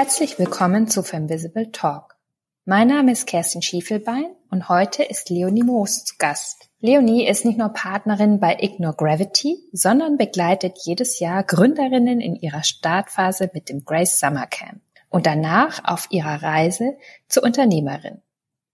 [0.00, 2.16] Herzlich willkommen zu Femvisible Talk.
[2.64, 6.70] Mein Name ist Kerstin Schiefelbein und heute ist Leonie Moos zu Gast.
[6.78, 12.62] Leonie ist nicht nur Partnerin bei Ignore Gravity, sondern begleitet jedes Jahr Gründerinnen in ihrer
[12.62, 14.80] Startphase mit dem Grace Summer Camp
[15.10, 18.22] und danach auf ihrer Reise zur Unternehmerin.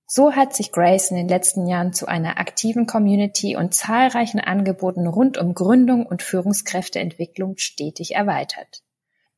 [0.07, 5.07] So hat sich Grace in den letzten Jahren zu einer aktiven Community und zahlreichen Angeboten
[5.07, 8.83] rund um Gründung und Führungskräfteentwicklung stetig erweitert.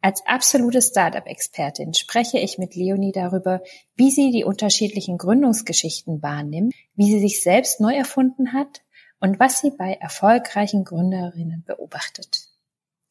[0.01, 3.63] Als absolute Startup-Expertin spreche ich mit Leonie darüber,
[3.97, 8.83] wie sie die unterschiedlichen Gründungsgeschichten wahrnimmt, wie sie sich selbst neu erfunden hat
[9.21, 12.49] und was sie bei erfolgreichen Gründerinnen beobachtet.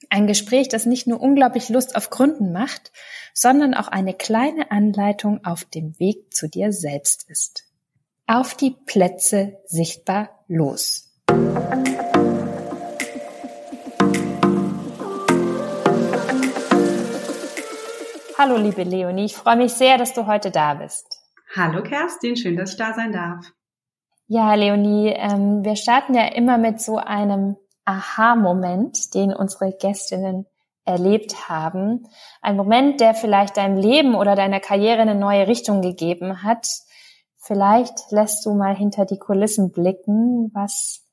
[0.09, 2.91] Ein Gespräch, das nicht nur unglaublich Lust auf Gründen macht,
[3.33, 7.63] sondern auch eine kleine Anleitung auf dem Weg zu dir selbst ist.
[8.27, 11.11] Auf die Plätze sichtbar los.
[18.37, 21.21] Hallo, liebe Leonie, ich freue mich sehr, dass du heute da bist.
[21.55, 23.45] Hallo, Kerstin, schön, dass ich da sein darf.
[24.27, 30.47] Ja, Leonie, ähm, wir starten ja immer mit so einem Aha-Moment, den unsere Gästinnen
[30.83, 32.09] erlebt haben.
[32.41, 36.67] Ein Moment, der vielleicht deinem Leben oder deiner Karriere eine neue Richtung gegeben hat.
[37.37, 41.05] Vielleicht lässt du mal hinter die Kulissen blicken, was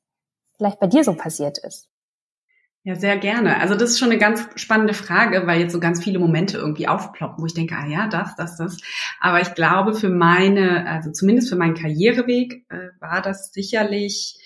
[0.56, 1.91] vielleicht bei dir so passiert ist.
[2.84, 3.60] Ja, sehr gerne.
[3.60, 6.88] Also das ist schon eine ganz spannende Frage, weil jetzt so ganz viele Momente irgendwie
[6.88, 8.76] aufploppen, wo ich denke, ah ja, das, das, das.
[9.20, 14.36] Aber ich glaube, für meine, also zumindest für meinen Karriereweg äh, war das sicherlich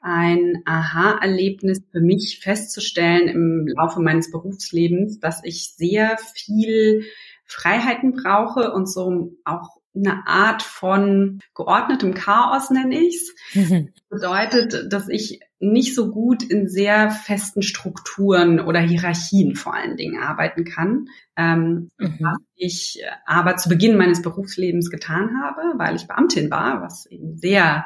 [0.00, 7.04] ein Aha-Erlebnis für mich festzustellen im Laufe meines Berufslebens, dass ich sehr viel
[7.44, 13.34] Freiheiten brauche und so auch eine Art von geordnetem Chaos, nenne ich's.
[13.54, 13.92] Mhm.
[14.08, 20.22] Bedeutet, dass ich nicht so gut in sehr festen Strukturen oder Hierarchien vor allen Dingen
[20.22, 21.08] arbeiten kann.
[21.36, 22.16] Ähm, mhm.
[22.20, 27.36] Was ich aber zu Beginn meines Berufslebens getan habe, weil ich Beamtin war, was eben
[27.36, 27.84] sehr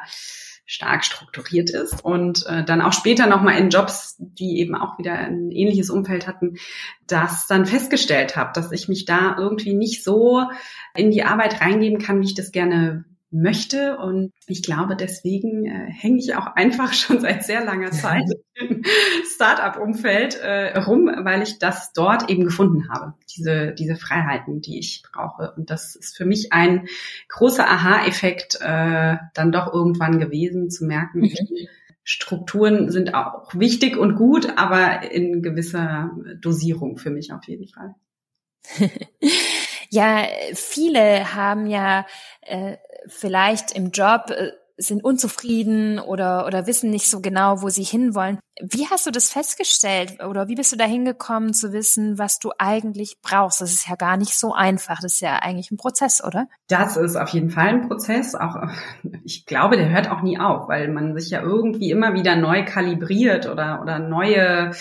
[0.65, 5.13] stark strukturiert ist und äh, dann auch später nochmal in Jobs, die eben auch wieder
[5.13, 6.57] ein ähnliches Umfeld hatten,
[7.07, 10.43] das dann festgestellt habe, dass ich mich da irgendwie nicht so
[10.95, 13.97] in die Arbeit reingeben kann, wie ich das gerne möchte.
[13.97, 18.25] Und ich glaube, deswegen äh, hänge ich auch einfach schon seit sehr langer Zeit
[18.55, 18.83] im
[19.25, 25.03] Startup-Umfeld äh, rum, weil ich das dort eben gefunden habe, diese, diese Freiheiten, die ich
[25.11, 25.53] brauche.
[25.55, 26.87] Und das ist für mich ein
[27.29, 31.67] großer Aha-Effekt äh, dann doch irgendwann gewesen, zu merken, mhm.
[32.07, 37.95] Strukturen sind auch wichtig und gut, aber in gewisser Dosierung für mich auf jeden Fall.
[39.89, 42.05] Ja, viele haben ja
[42.41, 47.83] äh, vielleicht im Job äh, sind unzufrieden oder, oder wissen nicht so genau, wo sie
[47.83, 48.39] hinwollen.
[48.61, 52.51] Wie hast du das festgestellt oder wie bist du da hingekommen zu wissen, was du
[52.57, 53.61] eigentlich brauchst?
[53.61, 54.99] Das ist ja gar nicht so einfach.
[55.01, 56.47] Das ist ja eigentlich ein Prozess, oder?
[56.67, 58.35] Das ist auf jeden Fall ein Prozess.
[58.35, 58.55] Auch,
[59.23, 62.65] ich glaube, der hört auch nie auf, weil man sich ja irgendwie immer wieder neu
[62.65, 64.71] kalibriert oder, oder neue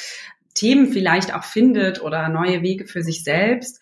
[0.55, 3.81] Themen vielleicht auch findet oder neue Wege für sich selbst.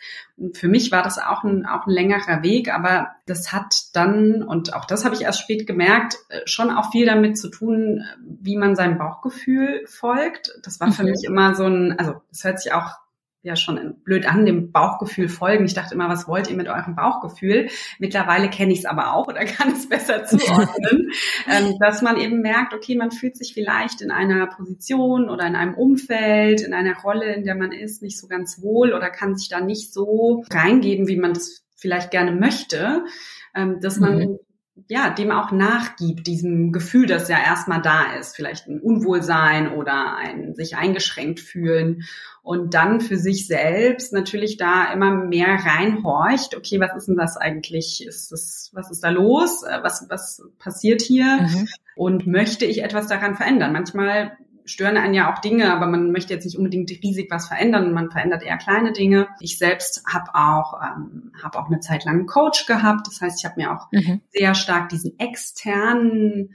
[0.54, 4.74] Für mich war das auch ein, auch ein längerer Weg, aber das hat dann, und
[4.74, 6.16] auch das habe ich erst spät gemerkt,
[6.46, 10.58] schon auch viel damit zu tun, wie man seinem Bauchgefühl folgt.
[10.62, 11.10] Das war für mhm.
[11.10, 13.01] mich immer so ein, also das hört sich auch
[13.42, 15.64] ja schon blöd an, dem Bauchgefühl folgen.
[15.64, 17.68] Ich dachte immer, was wollt ihr mit eurem Bauchgefühl?
[17.98, 21.10] Mittlerweile kenne ich es aber auch oder kann es besser zuordnen,
[21.50, 25.56] ähm, dass man eben merkt, okay, man fühlt sich vielleicht in einer Position oder in
[25.56, 29.36] einem Umfeld, in einer Rolle, in der man ist, nicht so ganz wohl oder kann
[29.36, 33.04] sich da nicht so reingeben, wie man das vielleicht gerne möchte,
[33.54, 34.38] ähm, dass man mhm
[34.88, 40.16] ja, dem auch nachgibt, diesem Gefühl, das ja erstmal da ist, vielleicht ein Unwohlsein oder
[40.16, 42.04] ein sich eingeschränkt fühlen
[42.42, 47.36] und dann für sich selbst natürlich da immer mehr reinhorcht, okay, was ist denn das
[47.36, 48.04] eigentlich?
[48.06, 49.62] Ist das, was ist da los?
[49.62, 51.42] Äh, was, was passiert hier?
[51.42, 51.68] Mhm.
[51.94, 53.72] Und möchte ich etwas daran verändern?
[53.72, 57.92] Manchmal stören einen ja auch Dinge, aber man möchte jetzt nicht unbedingt riesig was verändern.
[57.92, 59.28] Man verändert eher kleine Dinge.
[59.40, 63.06] Ich selbst habe auch ähm, habe auch eine Zeit lang einen Coach gehabt.
[63.06, 64.20] Das heißt, ich habe mir auch mhm.
[64.30, 66.54] sehr stark diesen externen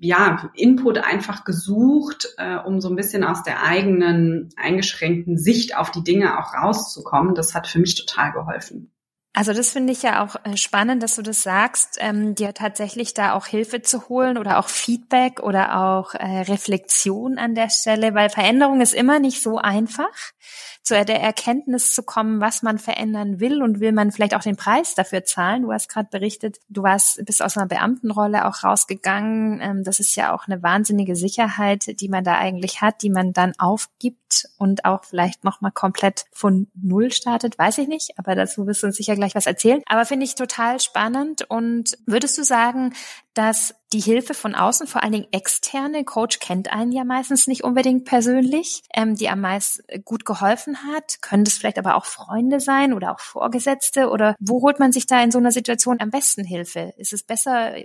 [0.00, 5.90] ja, Input einfach gesucht, äh, um so ein bisschen aus der eigenen eingeschränkten Sicht auf
[5.90, 7.34] die Dinge auch rauszukommen.
[7.34, 8.90] Das hat für mich total geholfen.
[9.38, 13.14] Also das finde ich ja auch äh, spannend, dass du das sagst, ähm, dir tatsächlich
[13.14, 18.14] da auch Hilfe zu holen oder auch Feedback oder auch äh, Reflexion an der Stelle,
[18.14, 20.32] weil Veränderung ist immer nicht so einfach
[20.88, 24.56] zu der Erkenntnis zu kommen, was man verändern will und will man vielleicht auch den
[24.56, 25.62] Preis dafür zahlen.
[25.62, 29.60] Du hast gerade berichtet, du warst bist aus einer Beamtenrolle auch rausgegangen.
[29.60, 33.34] Ähm, das ist ja auch eine wahnsinnige Sicherheit, die man da eigentlich hat, die man
[33.34, 38.34] dann aufgibt und auch vielleicht noch mal komplett von Null startet, weiß ich nicht, aber
[38.34, 39.82] dazu wirst du uns sicher gleich was erzählen.
[39.86, 42.94] Aber finde ich total spannend und würdest du sagen,
[43.38, 47.62] dass die Hilfe von außen, vor allen Dingen externe, Coach kennt einen ja meistens nicht
[47.62, 51.22] unbedingt persönlich, ähm, die am meisten gut geholfen hat.
[51.22, 54.10] Können das vielleicht aber auch Freunde sein oder auch Vorgesetzte?
[54.10, 56.92] Oder wo holt man sich da in so einer Situation am besten Hilfe?
[56.96, 57.76] Ist es besser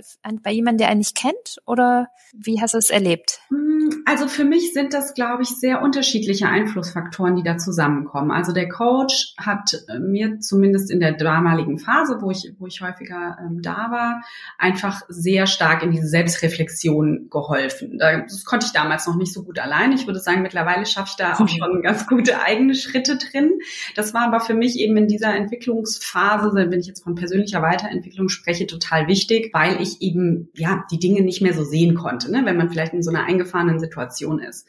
[0.42, 1.62] bei jemandem, der einen nicht kennt?
[1.68, 3.40] Oder wie hast du es erlebt?
[3.50, 3.73] Hm,
[4.06, 8.32] also für mich sind das, glaube ich, sehr unterschiedliche Einflussfaktoren, die da zusammenkommen.
[8.32, 12.82] Also der Coach hat äh, mir zumindest in der damaligen Phase, wo ich, wo ich
[12.82, 14.24] häufiger ähm, da war,
[14.58, 17.98] einfach sehr stark in diese Selbstreflexion geholfen.
[18.00, 19.92] Das konnte ich damals noch nicht so gut allein.
[19.92, 23.60] Ich würde sagen, mittlerweile schaffe ich da auch schon ganz gute eigene Schritte drin.
[23.96, 28.30] Das war aber für mich eben in dieser Entwicklungsphase, wenn ich jetzt von persönlicher Weiterentwicklung
[28.30, 32.42] spreche, total wichtig, weil ich eben ja die Dinge nicht mehr so sehen konnte, ne?
[32.46, 34.68] wenn man vielleicht in so einer eingefahrenen Situation ist.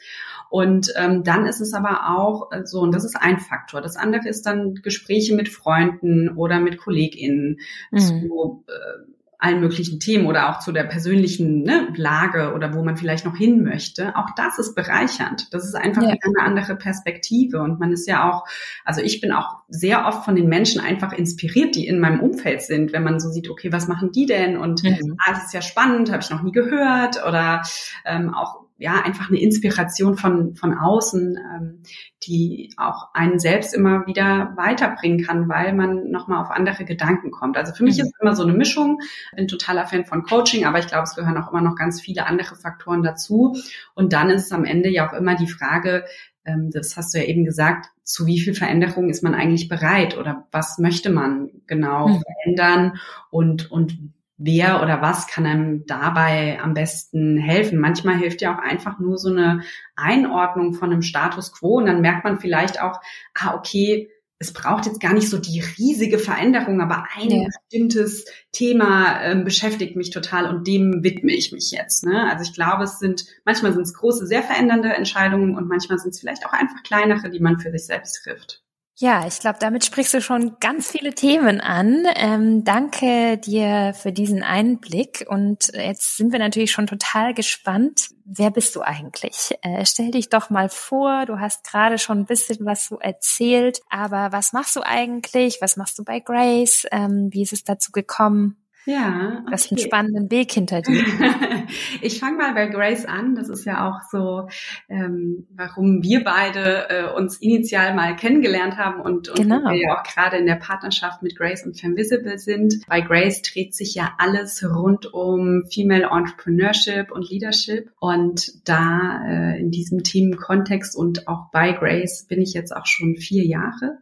[0.51, 3.81] Und ähm, dann ist es aber auch äh, so, und das ist ein Faktor.
[3.81, 7.59] Das andere ist dann Gespräche mit Freunden oder mit KollegInnen
[7.91, 7.99] mhm.
[7.99, 9.15] zu äh,
[9.45, 13.37] allen möglichen Themen oder auch zu der persönlichen ne, Lage oder wo man vielleicht noch
[13.37, 14.17] hin möchte.
[14.17, 15.53] Auch das ist bereichernd.
[15.53, 16.09] Das ist einfach ja.
[16.23, 17.61] eine andere Perspektive.
[17.61, 18.47] Und man ist ja auch,
[18.87, 22.63] also ich bin auch sehr oft von den Menschen einfach inspiriert, die in meinem Umfeld
[22.63, 24.57] sind, wenn man so sieht, okay, was machen die denn?
[24.57, 25.17] Und mhm.
[25.19, 27.23] ah, das ist ja spannend, habe ich noch nie gehört.
[27.27, 27.63] Oder
[28.07, 31.83] ähm, auch ja einfach eine Inspiration von von außen, ähm,
[32.27, 37.57] die auch einen selbst immer wieder weiterbringen kann, weil man nochmal auf andere Gedanken kommt.
[37.57, 38.05] Also für mich mhm.
[38.05, 39.01] ist immer so eine Mischung.
[39.37, 42.27] Bin totaler Fan von Coaching, aber ich glaube, es gehören auch immer noch ganz viele
[42.27, 43.57] andere Faktoren dazu.
[43.95, 46.05] Und dann ist es am Ende ja auch immer die Frage,
[46.45, 50.19] ähm, das hast du ja eben gesagt, zu wie viel Veränderung ist man eigentlich bereit
[50.19, 52.23] oder was möchte man genau mhm.
[52.23, 52.99] verändern
[53.31, 53.99] und und
[54.45, 57.79] wer oder was kann einem dabei am besten helfen.
[57.79, 59.63] Manchmal hilft ja auch einfach nur so eine
[59.97, 63.01] Einordnung von einem Status quo und dann merkt man vielleicht auch,
[63.35, 67.47] ah, okay, es braucht jetzt gar nicht so die riesige Veränderung, aber ein ja.
[67.47, 72.05] bestimmtes Thema äh, beschäftigt mich total und dem widme ich mich jetzt.
[72.05, 72.29] Ne?
[72.29, 76.11] Also ich glaube, es sind manchmal sind es große, sehr verändernde Entscheidungen und manchmal sind
[76.11, 78.64] es vielleicht auch einfach kleinere, die man für sich selbst trifft.
[78.97, 82.05] Ja, ich glaube, damit sprichst du schon ganz viele Themen an.
[82.15, 85.27] Ähm, danke dir für diesen Einblick.
[85.29, 88.11] Und jetzt sind wir natürlich schon total gespannt.
[88.25, 89.53] Wer bist du eigentlich?
[89.63, 91.27] Äh, stell dich doch mal vor.
[91.27, 93.81] Du hast gerade schon ein bisschen was so erzählt.
[93.91, 95.59] Aber was machst du eigentlich?
[95.61, 96.87] Was machst du bei Grace?
[96.93, 98.64] Ähm, wie ist es dazu gekommen?
[98.87, 99.39] Ja.
[99.41, 99.51] Okay.
[99.51, 101.03] Das ist ein spannenden Weg hinter dir.
[102.03, 103.35] ich fange mal bei Grace an.
[103.35, 104.49] Das ist ja auch so,
[104.89, 109.71] ähm, warum wir beide äh, uns initial mal kennengelernt haben und, und genau.
[109.71, 112.87] wir ja auch gerade in der Partnerschaft mit Grace und Femvisible sind.
[112.87, 117.91] Bei Grace dreht sich ja alles rund um Female Entrepreneurship und Leadership.
[118.01, 123.17] Und da äh, in diesem Teamkontext und auch bei Grace bin ich jetzt auch schon
[123.17, 123.99] vier Jahre.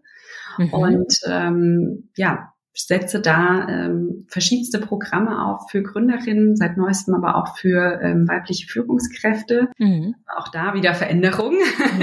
[0.59, 0.73] Mhm.
[0.73, 7.57] Und ähm, ja, setze da ähm, verschiedenste Programme auf für Gründerinnen, seit neuestem aber auch
[7.57, 9.69] für ähm, weibliche Führungskräfte.
[9.79, 10.15] Mhm.
[10.37, 11.55] Auch da wieder Veränderung.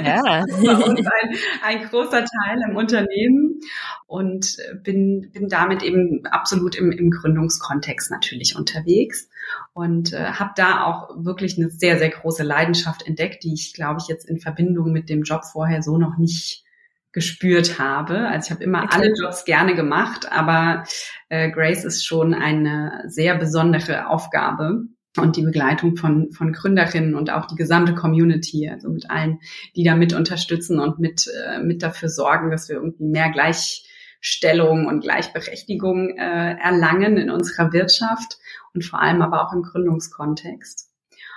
[0.03, 0.21] Ja.
[0.45, 3.59] Bei uns ein, ein großer Teil im Unternehmen
[4.05, 9.29] und bin, bin damit eben absolut im, im Gründungskontext natürlich unterwegs
[9.73, 13.99] und äh, habe da auch wirklich eine sehr, sehr große Leidenschaft entdeckt, die ich, glaube
[14.01, 16.63] ich, jetzt in Verbindung mit dem Job vorher so noch nicht
[17.11, 18.27] gespürt habe.
[18.27, 18.95] Also ich habe immer okay.
[18.97, 20.83] alle Jobs gerne gemacht, aber
[21.29, 24.83] äh, Grace ist schon eine sehr besondere Aufgabe
[25.17, 29.39] und die Begleitung von, von Gründerinnen und auch die gesamte Community, also mit allen,
[29.75, 34.85] die da mit unterstützen und mit, äh, mit dafür sorgen, dass wir irgendwie mehr Gleichstellung
[34.85, 38.37] und Gleichberechtigung äh, erlangen in unserer Wirtschaft
[38.73, 40.88] und vor allem aber auch im Gründungskontext.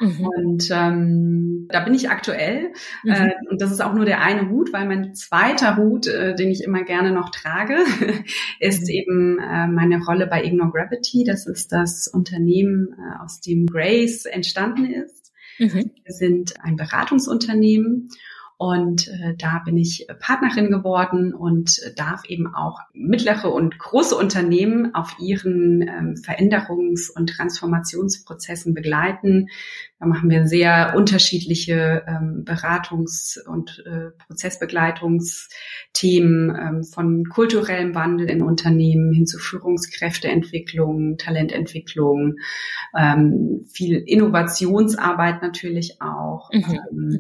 [0.02, 0.26] Mhm.
[0.26, 2.73] Und ähm, da bin ich aktuell.
[3.04, 3.12] Mhm.
[3.12, 6.50] Äh, und das ist auch nur der eine Hut, weil mein zweiter Hut, äh, den
[6.50, 7.76] ich immer gerne noch trage,
[8.61, 8.88] ist mhm.
[8.88, 11.25] eben äh, meine Rolle bei Ignore Gravity.
[11.25, 15.32] Das ist das Unternehmen, äh, aus dem Grace entstanden ist.
[15.59, 15.92] Mhm.
[16.02, 18.09] Wir sind ein Beratungsunternehmen
[18.62, 24.95] Und äh, da bin ich Partnerin geworden und darf eben auch mittlere und große Unternehmen
[24.95, 29.49] auf ihren ähm, Veränderungs- und Transformationsprozessen begleiten.
[29.99, 38.42] Da machen wir sehr unterschiedliche ähm, Beratungs- und äh, Prozessbegleitungsthemen ähm, von kulturellem Wandel in
[38.42, 42.37] Unternehmen hin zu Führungskräfteentwicklung, Talententwicklung,
[42.97, 46.49] ähm, viel Innovationsarbeit natürlich auch.
[46.52, 47.19] Mhm.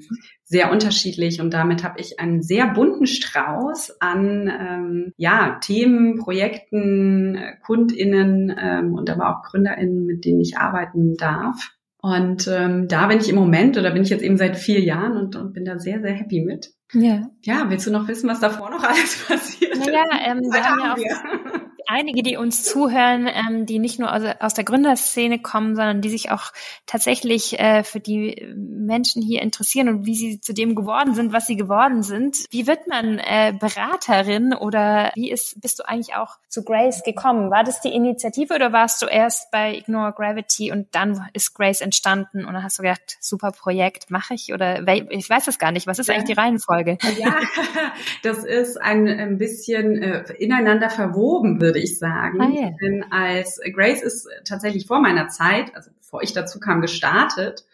[0.52, 7.38] Sehr unterschiedlich und damit habe ich einen sehr bunten Strauß an ähm, ja, Themen, Projekten,
[7.64, 11.70] KundInnen ähm, und aber auch GründerInnen, mit denen ich arbeiten darf.
[12.02, 15.16] Und ähm, da bin ich im Moment oder bin ich jetzt eben seit vier Jahren
[15.16, 16.74] und, und bin da sehr, sehr happy mit.
[16.92, 17.30] Ja.
[17.40, 19.78] Ja, willst du noch wissen, was davor noch alles passiert?
[19.78, 21.51] Naja, ähm, wir haben ja auch
[21.86, 26.08] einige, die uns zuhören, ähm, die nicht nur aus, aus, der Gründerszene kommen, sondern die
[26.08, 26.52] sich auch
[26.86, 31.46] tatsächlich äh, für die Menschen hier interessieren und wie sie zu dem geworden sind, was
[31.46, 32.44] sie geworden sind.
[32.50, 37.50] Wie wird man äh, Beraterin oder wie ist, bist du eigentlich auch zu Grace gekommen?
[37.50, 41.80] War das die Initiative oder warst du erst bei Ignore Gravity und dann ist Grace
[41.80, 45.72] entstanden und dann hast du gedacht, super Projekt, mache ich oder ich weiß es gar
[45.72, 45.86] nicht.
[45.86, 46.14] Was ist ja.
[46.14, 46.98] eigentlich die Reihenfolge?
[47.18, 47.36] Ja,
[48.22, 52.40] das ist ein, ein bisschen äh, ineinander verwoben, würde ich sagen.
[52.40, 52.70] Ah, yeah.
[52.82, 57.64] Denn als Grace ist tatsächlich vor meiner Zeit, also bevor ich dazu kam, gestartet.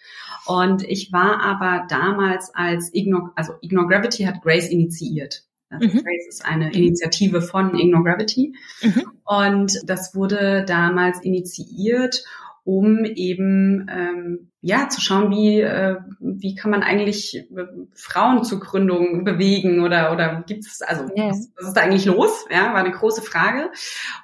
[0.46, 5.42] Und ich war aber damals als Ignore, also Ignore Gravity hat Grace initiiert.
[5.68, 6.02] Also mhm.
[6.02, 8.54] Grace ist eine Initiative von Ignore Gravity.
[8.82, 9.12] Mhm.
[9.24, 12.24] Und das wurde damals initiiert,
[12.68, 18.60] um eben ähm, ja zu schauen, wie äh, wie kann man eigentlich äh, Frauen zur
[18.60, 21.30] Gründung bewegen oder oder gibt es also yeah.
[21.30, 22.44] was, was, ist da eigentlich los?
[22.50, 23.70] Ja, war eine große Frage.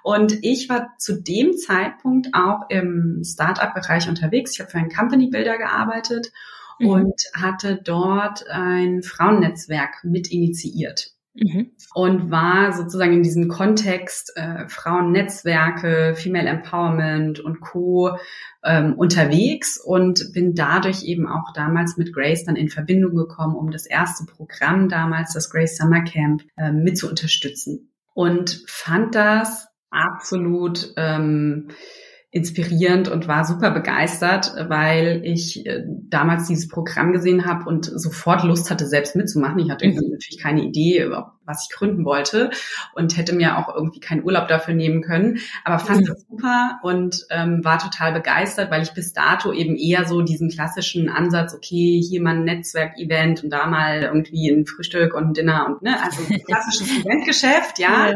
[0.03, 4.53] Und ich war zu dem Zeitpunkt auch im Startup-Bereich unterwegs.
[4.53, 6.31] Ich habe für einen Company Builder gearbeitet
[6.79, 6.89] mhm.
[6.89, 11.14] und hatte dort ein Frauennetzwerk mit initiiert.
[11.35, 11.73] Mhm.
[11.95, 18.17] Und war sozusagen in diesem Kontext äh, Frauennetzwerke, Female Empowerment und Co.
[18.65, 23.71] Ähm, unterwegs und bin dadurch eben auch damals mit Grace dann in Verbindung gekommen, um
[23.71, 27.93] das erste Programm damals, das Grace Summer Camp, äh, mit zu unterstützen.
[28.15, 31.69] Und fand das absolut ähm,
[32.35, 38.43] inspirierend und war super begeistert, weil ich äh, damals dieses Programm gesehen habe und sofort
[38.43, 39.61] Lust hatte, selbst mitzumachen.
[39.61, 40.11] Ich hatte mhm.
[40.11, 41.09] natürlich keine Idee,
[41.47, 42.51] was ich gründen wollte
[42.95, 46.07] und hätte mir auch irgendwie keinen Urlaub dafür nehmen können, aber fand mhm.
[46.07, 50.51] das super und ähm, war total begeistert, weil ich bis dato eben eher so diesen
[50.51, 55.35] klassischen Ansatz, okay, hier mal ein Netzwerkevent und da mal irgendwie ein Frühstück und ein
[55.35, 58.15] Dinner und ne, also klassisches Eventgeschäft, ja, ja.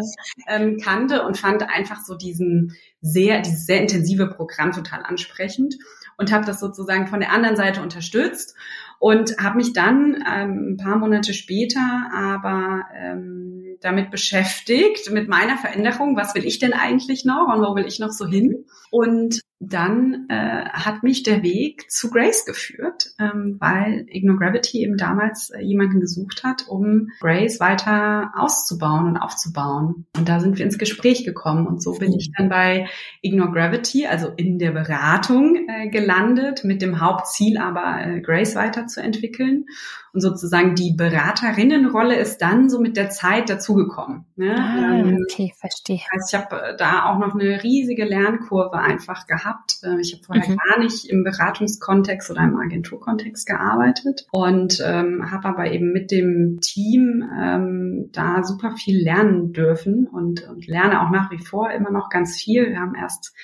[0.49, 5.77] Ähm, kannte und fand einfach so diesen sehr, dieses sehr intensive Programm total ansprechend
[6.17, 8.57] und habe das sozusagen von der anderen Seite unterstützt
[8.99, 15.57] und habe mich dann ähm, ein paar Monate später aber ähm, damit beschäftigt, mit meiner
[15.57, 18.65] Veränderung, was will ich denn eigentlich noch und wo will ich noch so hin?
[18.91, 24.97] Und dann äh, hat mich der Weg zu Grace geführt, ähm, weil Ignore Gravity eben
[24.97, 30.07] damals äh, jemanden gesucht hat, um Grace weiter auszubauen und aufzubauen.
[30.17, 32.87] Und da sind wir ins Gespräch gekommen und so bin ich dann bei
[33.21, 39.67] Ignore Gravity, also in der Beratung äh, gelandet, mit dem Hauptziel aber äh, Grace weiterzuentwickeln.
[40.13, 44.25] Und sozusagen die Beraterinnenrolle ist dann so mit der Zeit dazugekommen.
[44.37, 44.57] Ne?
[44.59, 46.01] Ah, ähm, okay, verstehe.
[46.11, 49.48] Also ich habe äh, da auch noch eine riesige Lernkurve einfach gehabt.
[49.83, 50.57] Äh, ich habe vorher mhm.
[50.57, 56.59] gar nicht im Beratungskontext oder im Agenturkontext gearbeitet und ähm, habe aber eben mit dem
[56.61, 61.91] Team ähm, da super viel lernen dürfen und, und lerne auch nach wie vor immer
[61.91, 62.71] noch ganz viel.
[62.71, 63.35] Wir haben erst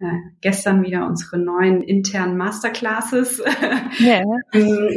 [0.00, 3.42] äh, gestern wieder unsere neuen internen Masterclasses
[4.00, 4.24] yeah.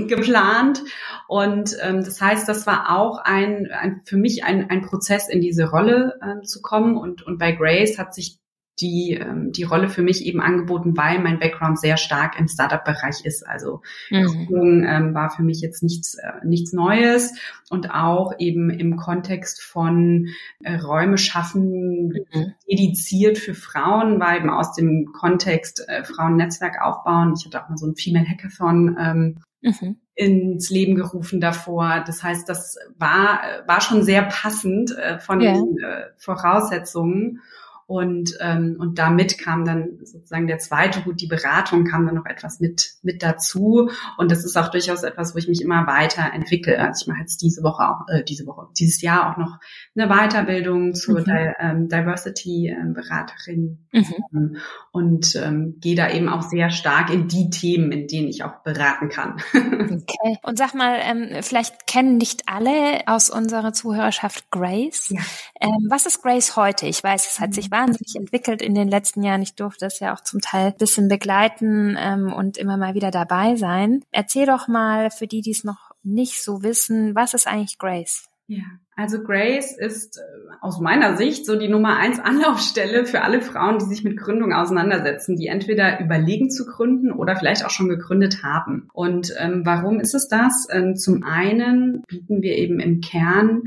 [0.08, 0.82] geplant.
[1.28, 5.42] Und ähm, das heißt, das war auch ein, ein für mich ein, ein Prozess, in
[5.42, 6.96] diese Rolle äh, zu kommen.
[6.96, 8.40] Und, und bei Grace hat sich
[8.84, 13.24] die, ähm, die Rolle für mich eben angeboten, weil mein Background sehr stark im Startup-Bereich
[13.24, 13.48] ist.
[13.48, 14.86] Also mhm.
[14.86, 17.34] ähm, war für mich jetzt nichts, äh, nichts Neues
[17.70, 20.28] und auch eben im Kontext von
[20.64, 22.54] äh, Räume schaffen, mhm.
[22.70, 27.36] dediziert für Frauen, war eben aus dem Kontext äh, Frauennetzwerk aufbauen.
[27.38, 29.96] Ich hatte auch mal so ein Female Hackathon ähm, mhm.
[30.14, 32.04] ins Leben gerufen davor.
[32.06, 35.54] Das heißt, das war, war schon sehr passend äh, von yeah.
[35.54, 37.40] den äh, Voraussetzungen.
[37.86, 42.26] Und, ähm, und damit kam dann sozusagen der zweite Hut, die Beratung kam dann noch
[42.26, 43.90] etwas mit, mit dazu.
[44.18, 46.80] Und das ist auch durchaus etwas, wo ich mich immer weiterentwickle.
[46.80, 49.60] Also ich mache jetzt diese Woche auch, äh, diese Woche, dieses Jahr auch noch
[49.96, 51.26] eine Weiterbildung zur mhm.
[51.26, 54.58] Di ähm, Diversity-Beraterin ähm, mhm.
[54.92, 58.64] und ähm, gehe da eben auch sehr stark in die Themen, in denen ich auch
[58.64, 59.42] beraten kann.
[59.54, 60.38] okay.
[60.44, 65.10] Und sag mal, ähm, vielleicht kennen nicht alle aus unserer Zuhörerschaft Grace.
[65.10, 65.22] Ja.
[65.60, 66.86] Ähm, was ist Grace heute?
[66.86, 69.42] Ich weiß, es hat sich wahnsinnig entwickelt in den letzten Jahren.
[69.42, 73.12] Ich durfte das ja auch zum Teil ein bisschen begleiten ähm, und immer mal wieder
[73.12, 74.06] dabei sein.
[74.12, 78.30] Erzähl doch mal für die, die es noch nicht so wissen, was ist eigentlich Grace?
[78.48, 78.64] Ja,
[78.96, 80.22] also Grace ist äh,
[80.62, 84.54] aus meiner Sicht so die Nummer eins Anlaufstelle für alle Frauen, die sich mit Gründung
[84.54, 88.90] auseinandersetzen, die entweder überlegen zu gründen oder vielleicht auch schon gegründet haben.
[88.94, 90.68] Und ähm, warum ist es das?
[90.70, 93.64] Ähm, zum einen bieten wir eben im Kern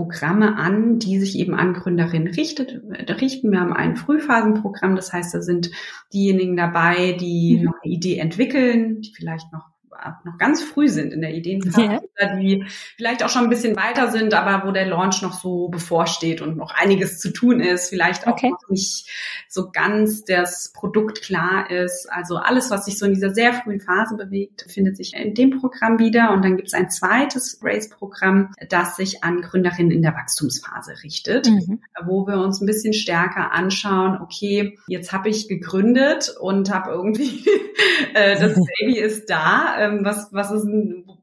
[0.00, 2.80] Programme an, die sich eben an Gründerinnen richtet,
[3.20, 3.52] richten.
[3.52, 5.70] Wir haben ein Frühphasenprogramm, das heißt, da sind
[6.10, 7.64] diejenigen dabei, die mhm.
[7.64, 9.69] noch eine Idee entwickeln, die vielleicht noch
[10.24, 12.36] noch ganz früh sind in der Ideenphase, yeah.
[12.36, 12.64] die
[12.96, 16.56] vielleicht auch schon ein bisschen weiter sind, aber wo der Launch noch so bevorsteht und
[16.56, 18.50] noch einiges zu tun ist, vielleicht auch okay.
[18.50, 19.08] noch nicht
[19.48, 22.08] so ganz das Produkt klar ist.
[22.10, 25.60] Also alles, was sich so in dieser sehr frühen Phase bewegt, findet sich in dem
[25.60, 26.32] Programm wieder.
[26.32, 31.48] Und dann gibt es ein zweites Race-Programm, das sich an Gründerinnen in der Wachstumsphase richtet,
[31.48, 31.80] mhm.
[32.04, 37.44] wo wir uns ein bisschen stärker anschauen, okay, jetzt habe ich gegründet und habe irgendwie,
[38.14, 40.66] äh, das Baby ist da, ähm, was, was ist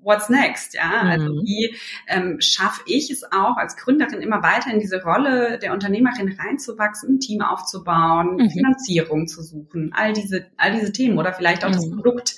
[0.02, 1.02] what's next, ja?
[1.02, 1.28] Also mhm.
[1.28, 1.76] Also wie
[2.08, 7.16] ähm, schaffe ich es auch als Gründerin immer weiter in diese Rolle der Unternehmerin reinzuwachsen,
[7.16, 8.50] ein Team aufzubauen, mhm.
[8.50, 11.74] Finanzierung zu suchen, all diese, all diese Themen oder vielleicht auch mhm.
[11.74, 12.36] das Produkt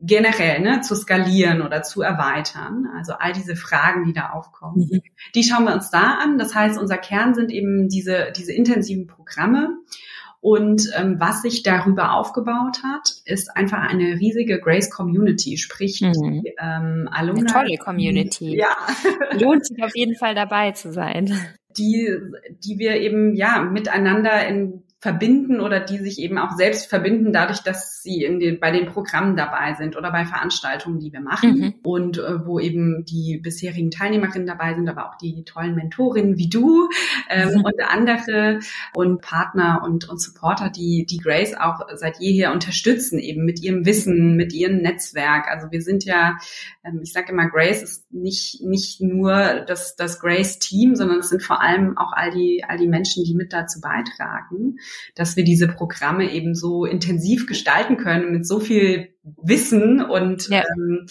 [0.00, 2.86] generell ne, zu skalieren oder zu erweitern.
[2.96, 5.02] Also all diese Fragen, die da aufkommen, mhm.
[5.34, 6.38] die schauen wir uns da an.
[6.38, 9.78] Das heißt, unser Kern sind eben diese, diese intensiven Programme.
[10.40, 16.12] Und ähm, was sich darüber aufgebaut hat, ist einfach eine riesige Grace Community, sprich mhm.
[16.12, 17.40] die ähm, Alumni.
[17.40, 18.48] Eine tolle Community.
[18.58, 18.76] Ja.
[19.38, 21.32] Lohnt sich auf jeden Fall dabei zu sein.
[21.76, 22.08] Die,
[22.64, 27.60] die wir eben ja miteinander in verbinden oder die sich eben auch selbst verbinden, dadurch,
[27.60, 31.58] dass sie in den, bei den Programmen dabei sind oder bei Veranstaltungen, die wir machen
[31.58, 31.74] mhm.
[31.84, 36.48] und äh, wo eben die bisherigen Teilnehmerinnen dabei sind, aber auch die tollen Mentorinnen wie
[36.48, 36.88] du
[37.30, 37.64] ähm, mhm.
[37.64, 38.58] und andere
[38.92, 43.86] und Partner und, und Supporter, die die Grace auch seit jeher unterstützen, eben mit ihrem
[43.86, 45.46] Wissen, mit ihrem Netzwerk.
[45.48, 46.38] Also wir sind ja,
[46.82, 51.28] ähm, ich sage immer, Grace ist nicht nicht nur das das Grace Team, sondern es
[51.28, 54.78] sind vor allem auch all die all die Menschen, die mit dazu beitragen
[55.14, 60.62] dass wir diese Programme eben so intensiv gestalten können mit so viel Wissen und ja.
[60.76, 61.06] ähm,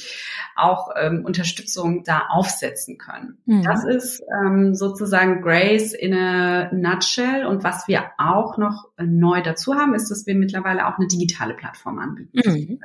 [0.56, 3.38] auch ähm, Unterstützung da aufsetzen können.
[3.46, 3.64] Mhm.
[3.64, 7.46] Das ist ähm, sozusagen Grace in a nutshell.
[7.46, 11.54] Und was wir auch noch neu dazu haben, ist, dass wir mittlerweile auch eine digitale
[11.54, 12.40] Plattform anbieten.
[12.44, 12.80] Mhm.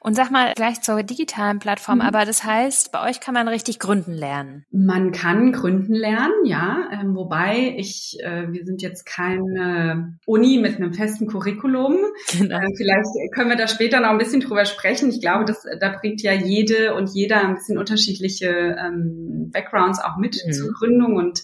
[0.00, 2.04] Und sag mal gleich zur digitalen Plattform, mhm.
[2.04, 4.64] aber das heißt, bei euch kann man richtig gründen lernen.
[4.70, 6.88] Man kann gründen lernen, ja.
[6.92, 11.96] Ähm, wobei ich, äh, wir sind jetzt keine Uni mit einem festen Curriculum.
[12.38, 12.58] Genau.
[12.58, 15.10] Äh, vielleicht können wir da später noch ein bisschen drüber sprechen.
[15.10, 20.16] Ich glaube, dass da bringt ja jede und jeder ein bisschen unterschiedliche ähm, Backgrounds auch
[20.16, 20.52] mit mhm.
[20.52, 21.42] zur Gründung und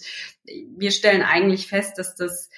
[0.77, 2.49] wir stellen eigentlich fest, dass das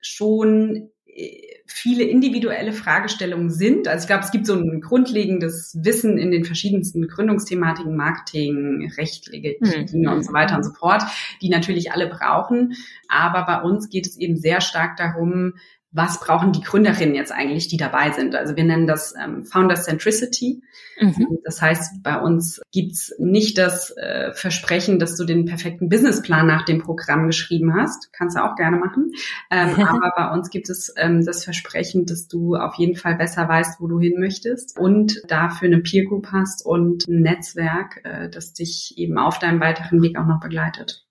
[0.00, 3.88] schon äh, viele individuelle Fragestellungen sind.
[3.88, 9.56] Also ich glaube, es gibt so ein grundlegendes Wissen in den verschiedensten Gründungsthematiken, Marketing, rechtliche
[9.60, 9.86] mhm.
[9.86, 11.02] Dinge und so weiter und so fort,
[11.40, 12.74] die natürlich alle brauchen.
[13.08, 15.54] Aber bei uns geht es eben sehr stark darum,
[15.94, 18.34] was brauchen die Gründerinnen jetzt eigentlich, die dabei sind.
[18.34, 20.60] Also wir nennen das ähm, Founder Centricity.
[21.00, 21.38] Mhm.
[21.44, 26.64] Das heißt, bei uns gibt's nicht das äh, Versprechen, dass du den perfekten Businessplan nach
[26.64, 28.12] dem Programm geschrieben hast.
[28.12, 29.12] Kannst du auch gerne machen.
[29.52, 33.48] Ähm, aber bei uns gibt es ähm, das Versprechen, dass du auf jeden Fall besser
[33.48, 38.28] weißt, wo du hin möchtest und dafür eine Peer Group hast und ein Netzwerk, äh,
[38.28, 41.04] das dich eben auf deinem weiteren Weg auch noch begleitet.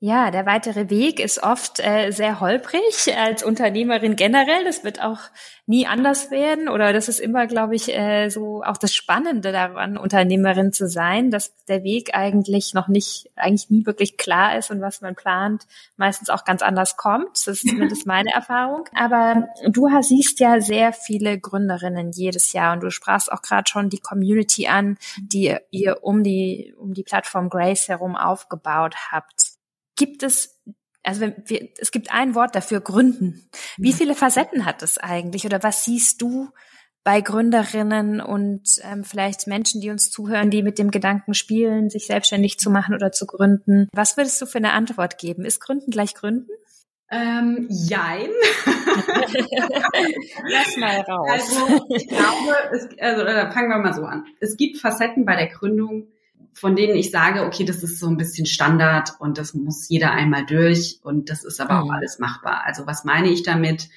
[0.00, 4.62] Ja, der weitere Weg ist oft äh, sehr holprig als Unternehmerin generell.
[4.62, 5.18] Das wird auch
[5.66, 9.98] nie anders werden oder das ist immer, glaube ich, äh, so auch das Spannende daran,
[9.98, 14.80] Unternehmerin zu sein, dass der Weg eigentlich noch nicht, eigentlich nie wirklich klar ist und
[14.80, 17.30] was man plant, meistens auch ganz anders kommt.
[17.32, 18.84] Das ist zumindest meine Erfahrung.
[18.94, 23.90] Aber du siehst ja sehr viele Gründerinnen jedes Jahr und du sprachst auch gerade schon
[23.90, 29.57] die Community an, die ihr um die um die Plattform Grace herum aufgebaut habt
[29.98, 30.58] gibt es,
[31.02, 33.50] also wenn wir, es gibt ein Wort dafür, Gründen.
[33.76, 36.48] Wie viele Facetten hat es eigentlich oder was siehst du
[37.04, 42.06] bei Gründerinnen und ähm, vielleicht Menschen, die uns zuhören, die mit dem Gedanken spielen, sich
[42.06, 43.88] selbstständig zu machen oder zu gründen?
[43.92, 45.44] Was würdest du für eine Antwort geben?
[45.44, 46.50] Ist Gründen gleich Gründen?
[47.10, 48.28] Ähm, jein.
[50.50, 51.28] Lass mal raus.
[51.30, 54.26] Also, ich glaube, es, also fangen wir mal so an.
[54.40, 56.08] Es gibt Facetten bei der Gründung,
[56.58, 60.12] von denen ich sage, okay, das ist so ein bisschen Standard und das muss jeder
[60.12, 61.80] einmal durch und das ist aber mhm.
[61.82, 62.62] auch alles machbar.
[62.64, 63.88] Also was meine ich damit?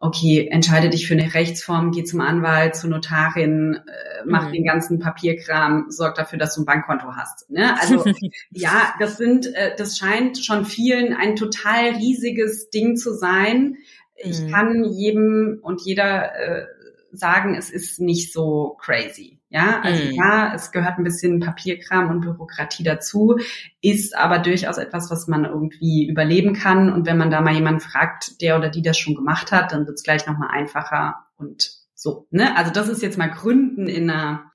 [0.00, 4.52] okay, entscheide dich für eine Rechtsform, geh zum Anwalt, zur Notarin, äh, mach mhm.
[4.52, 7.50] den ganzen Papierkram, sorg dafür, dass du ein Bankkonto hast.
[7.50, 7.78] Ne?
[7.78, 8.02] Also
[8.50, 13.76] ja, das sind, äh, das scheint schon vielen ein total riesiges Ding zu sein.
[14.16, 14.50] Ich mhm.
[14.50, 16.66] kann jedem und jeder äh,
[17.12, 19.38] sagen, es ist nicht so crazy.
[19.52, 20.12] Ja, also mhm.
[20.12, 23.36] ja, es gehört ein bisschen Papierkram und Bürokratie dazu,
[23.82, 26.92] ist aber durchaus etwas, was man irgendwie überleben kann.
[26.92, 29.86] Und wenn man da mal jemanden fragt, der oder die das schon gemacht hat, dann
[29.86, 32.28] wird es gleich nochmal einfacher und so.
[32.30, 32.56] Ne?
[32.56, 34.49] Also das ist jetzt mal Gründen in einer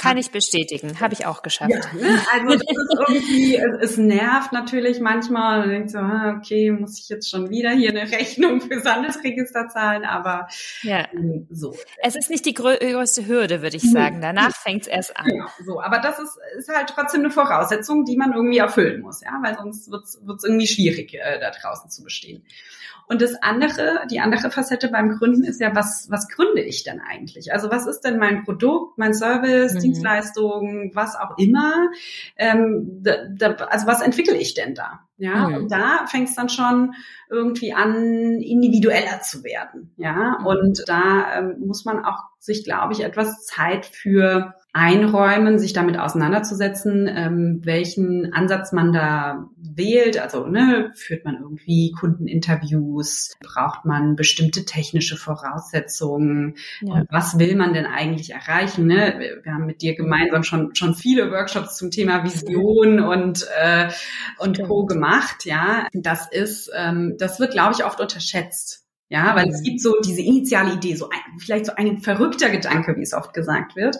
[0.00, 1.70] kann ich bestätigen, habe ich auch geschafft.
[1.70, 2.18] Ja?
[2.32, 5.60] Also das ist irgendwie, es, es, nervt natürlich manchmal.
[5.60, 9.68] Man denkt so, ah, okay, muss ich jetzt schon wieder hier eine Rechnung fürs Handelsregister
[9.68, 10.48] zahlen, aber
[10.82, 11.06] ja.
[11.12, 11.76] Ähm, so.
[12.02, 14.20] Es ist nicht die größte Hürde, würde ich sagen.
[14.22, 15.26] Danach fängt es erst an.
[15.26, 15.80] Genau, so.
[15.82, 19.56] Aber das ist, ist halt trotzdem eine Voraussetzung, die man irgendwie erfüllen muss, ja, weil
[19.56, 22.42] sonst wird es irgendwie schwierig, äh, da draußen zu bestehen.
[23.10, 27.00] Und das andere, die andere Facette beim Gründen ist ja, was, was gründe ich denn
[27.00, 27.52] eigentlich?
[27.52, 29.80] Also was ist denn mein Produkt, mein Service, mhm.
[29.80, 31.90] Dienstleistung, was auch immer?
[32.36, 35.00] Ähm, da, da, also was entwickle ich denn da?
[35.16, 35.54] Ja, mhm.
[35.54, 36.94] und da fängt es dann schon
[37.28, 39.92] irgendwie an, individueller zu werden.
[39.96, 40.46] Ja, mhm.
[40.46, 45.98] und da ähm, muss man auch sich, glaube ich, etwas Zeit für einräumen, sich damit
[45.98, 50.20] auseinanderzusetzen, ähm, welchen Ansatz man da wählt.
[50.20, 57.04] Also ne, führt man irgendwie Kundeninterviews, braucht man bestimmte technische Voraussetzungen, ja.
[57.10, 58.86] was will man denn eigentlich erreichen?
[58.86, 59.40] Ne?
[59.42, 63.88] Wir haben mit dir gemeinsam schon schon viele Workshops zum Thema Vision und äh,
[64.38, 65.46] und Co gemacht.
[65.46, 68.86] Ja, das ist, ähm, das wird, glaube ich, oft unterschätzt.
[69.08, 72.94] Ja, weil es gibt so diese initiale Idee, so ein, vielleicht so ein verrückter Gedanke,
[72.96, 73.96] wie es oft gesagt wird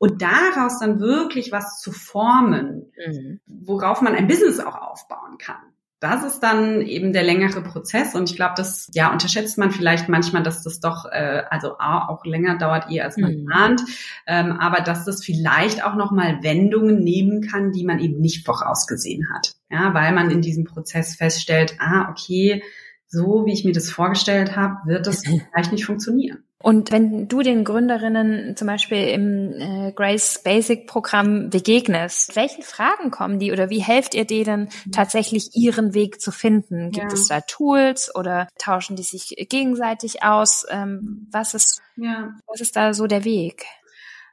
[0.00, 3.40] und daraus dann wirklich was zu formen, mhm.
[3.46, 5.60] worauf man ein Business auch aufbauen kann.
[6.00, 10.08] Das ist dann eben der längere Prozess und ich glaube, das ja unterschätzt man vielleicht
[10.08, 13.52] manchmal, dass das doch äh, also auch länger dauert eher als man mhm.
[13.52, 13.82] ahnt,
[14.26, 18.46] ähm, aber dass das vielleicht auch noch mal Wendungen nehmen kann, die man eben nicht
[18.46, 22.62] vorausgesehen hat, ja, weil man in diesem Prozess feststellt, ah okay,
[23.06, 26.44] so wie ich mir das vorgestellt habe, wird das vielleicht nicht funktionieren.
[26.62, 33.10] Und wenn du den Gründerinnen zum Beispiel im äh, Grace Basic Programm begegnest, welche Fragen
[33.10, 36.90] kommen die oder wie helft ihr denen tatsächlich ihren Weg zu finden?
[36.90, 37.14] Gibt ja.
[37.14, 40.66] es da Tools oder tauschen die sich gegenseitig aus?
[40.68, 42.34] Ähm, was ist, ja.
[42.46, 43.64] was ist da so der Weg?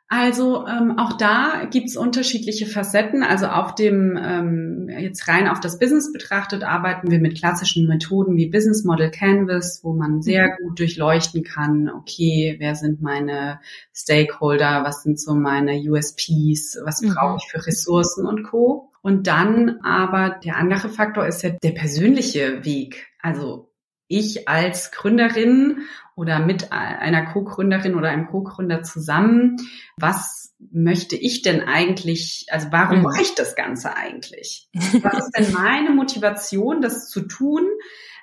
[0.09, 3.23] Also ähm, auch da gibt's unterschiedliche Facetten.
[3.23, 8.37] Also auf dem, ähm, jetzt rein auf das Business betrachtet, arbeiten wir mit klassischen Methoden
[8.37, 10.63] wie Business Model Canvas, wo man sehr mhm.
[10.63, 13.59] gut durchleuchten kann, okay, wer sind meine
[13.93, 17.13] Stakeholder, was sind so meine USPs, was mhm.
[17.13, 18.91] brauche ich für Ressourcen und Co.
[19.01, 23.07] Und dann aber der andere Faktor ist ja der persönliche Weg.
[23.21, 23.66] Also
[24.07, 25.81] ich als Gründerin
[26.15, 29.57] oder mit einer Co-Gründerin oder einem Co-Gründer zusammen,
[29.97, 33.03] was möchte ich denn eigentlich, also warum mhm.
[33.03, 34.69] mache ich das Ganze eigentlich?
[34.73, 37.67] Was ist denn meine Motivation, das zu tun?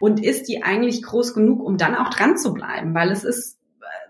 [0.00, 2.94] Und ist die eigentlich groß genug, um dann auch dran zu bleiben?
[2.94, 3.58] Weil es ist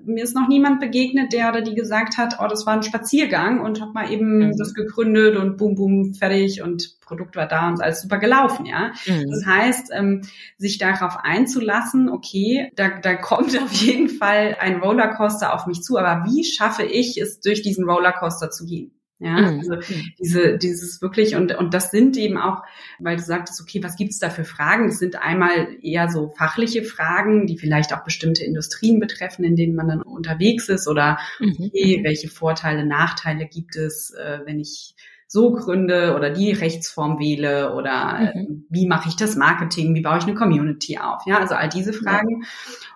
[0.06, 3.60] mir ist noch niemand begegnet, der oder die gesagt hat, oh, das war ein Spaziergang
[3.60, 4.56] und hab mal eben mhm.
[4.56, 8.92] das gegründet und boom, boom, fertig und Produkt war da und alles super gelaufen, ja.
[9.06, 9.30] Mhm.
[9.30, 10.22] Das heißt, ähm,
[10.56, 15.98] sich darauf einzulassen, okay, da, da kommt auf jeden Fall ein Rollercoaster auf mich zu,
[15.98, 18.92] aber wie schaffe ich es, durch diesen Rollercoaster zu gehen?
[19.20, 19.60] Ja, mhm.
[19.60, 19.76] also
[20.18, 22.62] diese, dieses wirklich, und, und das sind eben auch,
[22.98, 24.88] weil du sagtest, okay, was gibt's da für Fragen?
[24.88, 29.76] Es sind einmal eher so fachliche Fragen, die vielleicht auch bestimmte Industrien betreffen, in denen
[29.76, 31.54] man dann unterwegs ist, oder mhm.
[31.58, 34.94] okay, welche Vorteile, Nachteile gibt es, äh, wenn ich
[35.34, 38.66] so gründe oder die Rechtsform wähle oder mhm.
[38.70, 41.92] wie mache ich das Marketing, wie baue ich eine Community auf, ja, also all diese
[41.92, 42.42] Fragen.
[42.42, 42.48] Ja.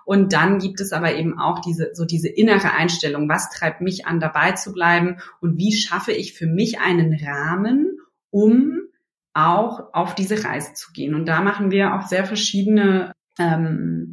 [0.05, 4.07] Und dann gibt es aber eben auch diese, so diese innere Einstellung, was treibt mich
[4.07, 7.99] an, dabei zu bleiben und wie schaffe ich für mich einen Rahmen,
[8.31, 8.83] um
[9.35, 11.17] auch auf diese Reise zu gehen.
[11.17, 14.13] Und da machen wir auch sehr verschiedene ähm,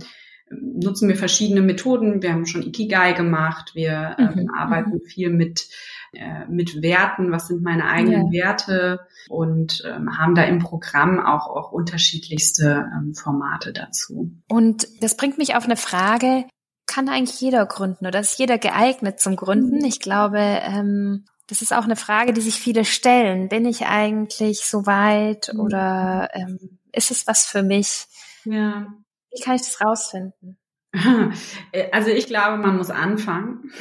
[0.49, 2.21] nutzen wir verschiedene Methoden.
[2.21, 3.71] Wir haben schon Ikigai gemacht.
[3.73, 4.49] Wir ähm, mhm.
[4.55, 5.05] arbeiten mhm.
[5.05, 5.67] viel mit
[6.15, 8.45] äh, mit Werten, was sind meine eigenen ja.
[8.45, 8.99] Werte
[9.29, 14.31] und ähm, haben da im Programm auch, auch unterschiedlichste ähm, Formate dazu.
[14.47, 16.45] Und das bringt mich auf eine Frage,
[16.87, 19.79] kann eigentlich jeder gründen oder ist jeder geeignet zum Gründen?
[19.79, 19.85] Mhm.
[19.85, 23.49] Ich glaube, ähm, das ist auch eine Frage, die sich viele stellen.
[23.49, 25.59] Bin ich eigentlich so weit mhm.
[25.59, 28.05] oder ähm, ist es was für mich?
[28.45, 28.87] Ja.
[29.31, 30.57] Wie kann ich das rausfinden?
[31.91, 33.71] Also ich glaube, man muss anfangen,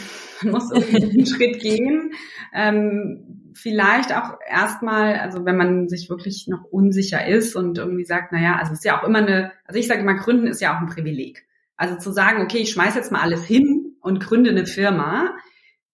[0.42, 2.12] man muss einen Schritt gehen.
[2.52, 8.32] Ähm, vielleicht auch erstmal, also wenn man sich wirklich noch unsicher ist und irgendwie sagt,
[8.32, 10.76] naja, also es ist ja auch immer eine, also ich sage immer, Gründen ist ja
[10.76, 11.46] auch ein Privileg.
[11.76, 15.36] Also zu sagen, okay, ich schmeiß jetzt mal alles hin und gründe eine Firma,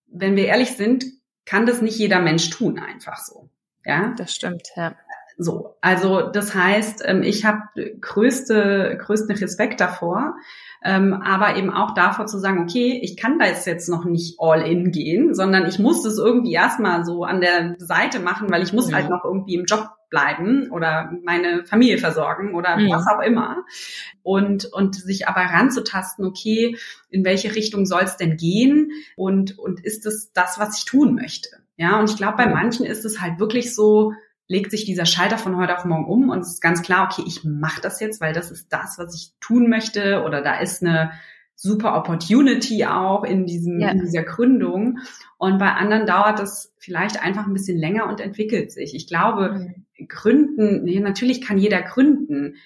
[0.06, 1.04] wenn wir ehrlich sind,
[1.44, 3.48] kann das nicht jeder Mensch tun, einfach so.
[3.84, 4.94] Ja, das stimmt, ja.
[5.42, 7.62] So, also das heißt, ähm, ich habe
[7.98, 10.36] größte, größten Respekt davor,
[10.84, 14.60] ähm, aber eben auch davor zu sagen, okay, ich kann da jetzt noch nicht all
[14.60, 18.74] in gehen, sondern ich muss das irgendwie erstmal so an der Seite machen, weil ich
[18.74, 18.96] muss mhm.
[18.96, 22.90] halt noch irgendwie im Job bleiben oder meine Familie versorgen oder mhm.
[22.90, 23.64] was auch immer.
[24.22, 26.76] Und, und sich aber ranzutasten, okay,
[27.08, 31.14] in welche Richtung soll es denn gehen und, und ist es das, was ich tun
[31.14, 31.48] möchte?
[31.78, 34.12] Ja, und ich glaube, bei manchen ist es halt wirklich so,
[34.50, 37.22] legt sich dieser Schalter von heute auf morgen um und es ist ganz klar, okay,
[37.24, 40.82] ich mache das jetzt, weil das ist das, was ich tun möchte oder da ist
[40.82, 41.12] eine
[41.54, 43.90] super Opportunity auch in diesem ja.
[43.90, 44.98] in dieser Gründung
[45.38, 48.96] und bei anderen dauert es vielleicht einfach ein bisschen länger und entwickelt sich.
[48.96, 49.52] Ich glaube,
[49.98, 50.08] mhm.
[50.08, 52.56] gründen, natürlich kann jeder gründen,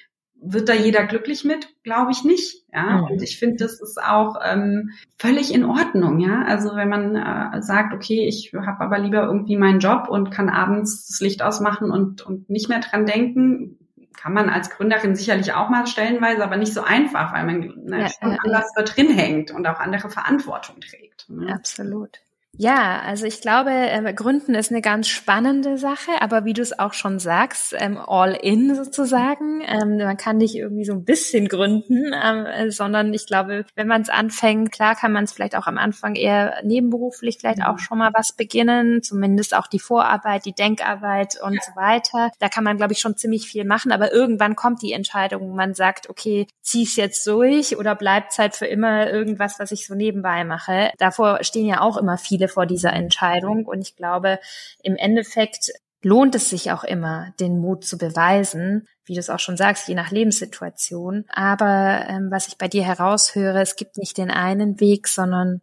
[0.44, 1.68] wird da jeder glücklich mit?
[1.82, 2.64] Glaube ich nicht.
[2.72, 3.04] Ja, mhm.
[3.04, 6.20] und ich finde, das ist auch ähm, völlig in Ordnung.
[6.20, 10.30] Ja, also wenn man äh, sagt, okay, ich habe aber lieber irgendwie meinen Job und
[10.30, 13.78] kann abends das Licht ausmachen und und nicht mehr dran denken,
[14.16, 18.00] kann man als Gründerin sicherlich auch mal stellenweise, aber nicht so einfach, weil man ne,
[18.00, 18.82] ja, schon ja, anders ja.
[18.82, 21.28] da drin hängt und auch andere Verantwortung trägt.
[21.28, 21.52] Ne?
[21.52, 22.20] Absolut.
[22.56, 26.78] Ja, also ich glaube, äh, Gründen ist eine ganz spannende Sache, aber wie du es
[26.78, 29.62] auch schon sagst, ähm, all in sozusagen.
[29.66, 33.88] Ähm, man kann nicht irgendwie so ein bisschen gründen, ähm, äh, sondern ich glaube, wenn
[33.88, 37.74] man es anfängt, klar kann man es vielleicht auch am Anfang eher nebenberuflich vielleicht auch
[37.74, 37.78] mhm.
[37.78, 42.30] schon mal was beginnen, zumindest auch die Vorarbeit, die Denkarbeit und so weiter.
[42.38, 45.74] Da kann man, glaube ich, schon ziemlich viel machen, aber irgendwann kommt die Entscheidung, man
[45.74, 50.44] sagt, okay, zieh's jetzt durch oder bleibt halt für immer irgendwas, was ich so nebenbei
[50.44, 50.92] mache.
[50.98, 53.66] Davor stehen ja auch immer viele viele vor dieser Entscheidung.
[53.66, 54.38] Und ich glaube,
[54.82, 55.70] im Endeffekt
[56.02, 59.88] lohnt es sich auch immer, den Mut zu beweisen, wie du es auch schon sagst,
[59.88, 61.24] je nach Lebenssituation.
[61.28, 65.60] Aber ähm, was ich bei dir heraushöre, es gibt nicht den einen Weg, sondern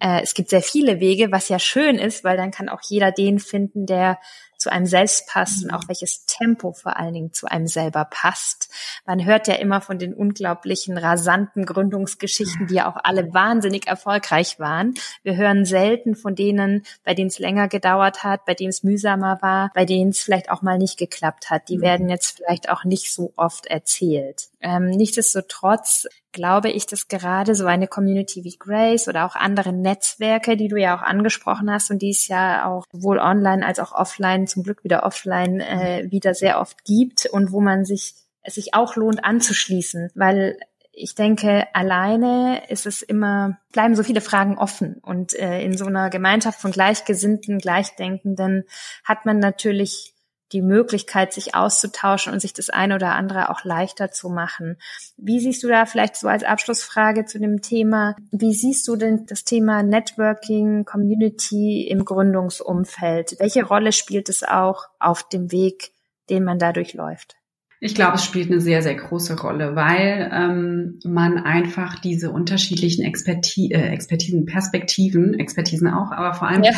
[0.00, 3.12] äh, es gibt sehr viele Wege, was ja schön ist, weil dann kann auch jeder
[3.12, 4.18] den finden, der
[4.62, 5.88] zu einem selbst passt und auch mhm.
[5.88, 8.70] welches Tempo vor allen Dingen zu einem selber passt.
[9.04, 14.60] Man hört ja immer von den unglaublichen, rasanten Gründungsgeschichten, die ja auch alle wahnsinnig erfolgreich
[14.60, 14.94] waren.
[15.24, 19.38] Wir hören selten von denen, bei denen es länger gedauert hat, bei denen es mühsamer
[19.42, 21.68] war, bei denen es vielleicht auch mal nicht geklappt hat.
[21.68, 21.82] Die mhm.
[21.82, 24.48] werden jetzt vielleicht auch nicht so oft erzählt.
[24.60, 30.56] Ähm, nichtsdestotrotz glaube ich, dass gerade so eine Community wie Grace oder auch andere Netzwerke,
[30.56, 33.92] die du ja auch angesprochen hast und die es ja auch sowohl online als auch
[33.92, 38.14] offline, zum Glück wieder offline, äh, wieder sehr oft gibt und wo man sich
[38.44, 40.58] es sich auch lohnt anzuschließen, weil
[40.92, 44.98] ich denke, alleine ist es immer, bleiben so viele Fragen offen.
[45.02, 48.64] Und äh, in so einer Gemeinschaft von Gleichgesinnten, Gleichdenkenden
[49.02, 50.11] hat man natürlich
[50.52, 54.76] die Möglichkeit, sich auszutauschen und sich das eine oder andere auch leichter zu machen.
[55.16, 59.26] Wie siehst du da vielleicht so als Abschlussfrage zu dem Thema, wie siehst du denn
[59.26, 63.36] das Thema Networking, Community im Gründungsumfeld?
[63.38, 65.92] Welche Rolle spielt es auch auf dem Weg,
[66.30, 67.36] den man dadurch läuft?
[67.84, 73.04] Ich glaube, es spielt eine sehr, sehr große Rolle, weil ähm, man einfach diese unterschiedlichen
[73.04, 76.70] Experti äh, Expertisen, Perspektiven, Expertisen auch, aber vor allem, ja.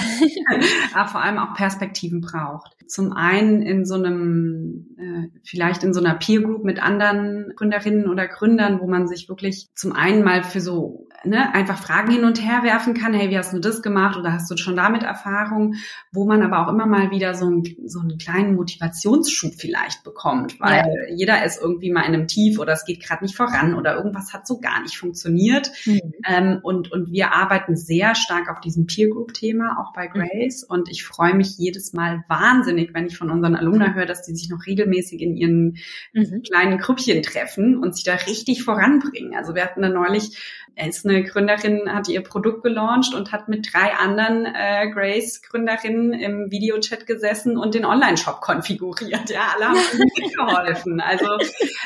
[0.95, 2.73] aber vor allem auch Perspektiven braucht.
[2.87, 8.09] Zum einen in so einem, äh, vielleicht in so einer Peer Group mit anderen Gründerinnen
[8.09, 12.25] oder Gründern, wo man sich wirklich zum einen mal für so ne, einfach Fragen hin
[12.25, 15.03] und her werfen kann, hey, wie hast du das gemacht oder hast du schon damit
[15.03, 15.75] Erfahrung,
[16.13, 20.59] wo man aber auch immer mal wieder so, ein, so einen kleinen Motivationsschub vielleicht bekommt,
[20.61, 23.75] weil ja jeder ist irgendwie mal in einem Tief oder es geht gerade nicht voran
[23.75, 25.71] oder irgendwas hat so gar nicht funktioniert.
[25.87, 26.15] Mhm.
[26.29, 30.13] Ähm, und, und wir arbeiten sehr stark auf diesem Peer Group-Thema, auch bei mhm.
[30.13, 30.63] Grace.
[30.63, 30.75] Mhm.
[30.75, 34.35] Und ich freue mich jedes Mal wahnsinnig, wenn ich von unseren Alumna höre, dass die
[34.35, 35.79] sich noch regelmäßig in ihren
[36.13, 36.43] mhm.
[36.43, 39.35] kleinen Grüppchen treffen und sich da richtig voranbringen.
[39.35, 40.39] Also wir hatten da neulich
[40.77, 46.51] ist eine Gründerin, hat ihr Produkt gelauncht und hat mit drei anderen äh, Grace-Gründerinnen im
[46.51, 49.31] Videochat gesessen und den Online-Shop konfiguriert.
[49.31, 49.79] Ja, alle haben
[50.37, 50.84] geholfen.
[51.01, 51.27] Also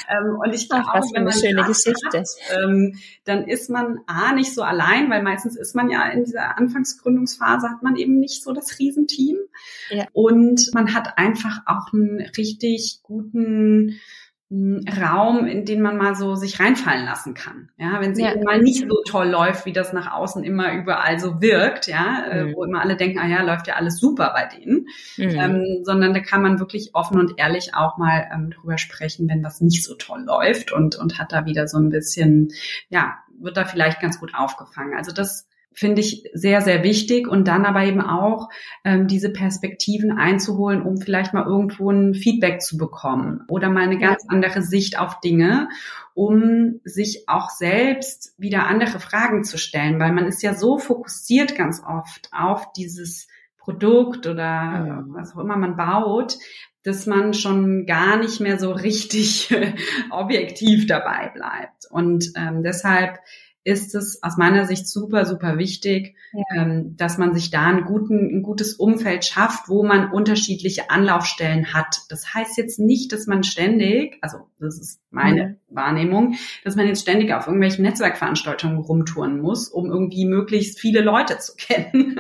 [0.09, 2.19] ähm, und ich glaube, was wenn man eine schöne Geschichte.
[2.19, 2.27] Hat,
[2.63, 6.59] ähm, dann ist man a nicht so allein, weil meistens ist man ja in dieser
[6.59, 9.37] Anfangsgründungsphase hat man eben nicht so das Riesenteam
[9.91, 10.07] ja.
[10.13, 14.01] und man hat einfach auch einen richtig guten
[14.51, 17.69] Raum, in den man mal so sich reinfallen lassen kann.
[17.77, 18.33] Ja, wenn es ja.
[18.43, 22.45] mal nicht so toll läuft, wie das nach außen immer überall so wirkt, ja, äh,
[22.45, 22.55] mhm.
[22.55, 24.87] wo immer alle denken, ah ja, läuft ja alles super bei denen,
[25.19, 25.39] mhm.
[25.39, 29.43] ähm, sondern da kann man wirklich offen und ehrlich auch mal ähm, drüber sprechen, wenn
[29.43, 32.49] das nicht so toll läuft und und hat da wieder so ein bisschen,
[32.89, 34.95] ja, wird da vielleicht ganz gut aufgefangen.
[34.97, 35.47] Also das
[35.79, 38.49] finde ich sehr, sehr wichtig und dann aber eben auch
[38.85, 43.99] ähm, diese Perspektiven einzuholen, um vielleicht mal irgendwo ein Feedback zu bekommen oder mal eine
[43.99, 45.69] ganz andere Sicht auf Dinge,
[46.15, 51.55] um sich auch selbst wieder andere Fragen zu stellen, weil man ist ja so fokussiert
[51.55, 55.05] ganz oft auf dieses Produkt oder ja.
[55.11, 56.39] was auch immer man baut,
[56.83, 59.55] dass man schon gar nicht mehr so richtig
[60.11, 61.87] objektiv dabei bleibt.
[61.89, 63.21] Und ähm, deshalb
[63.69, 66.63] ist es aus meiner Sicht super, super wichtig, ja.
[66.63, 71.75] ähm, dass man sich da einen guten, ein gutes Umfeld schafft, wo man unterschiedliche Anlaufstellen
[71.75, 71.99] hat.
[72.09, 75.59] Das heißt jetzt nicht, dass man ständig, also das ist meine.
[75.71, 81.39] Wahrnehmung, dass man jetzt ständig auf irgendwelchen Netzwerkveranstaltungen rumtouren muss, um irgendwie möglichst viele Leute
[81.39, 82.19] zu kennen.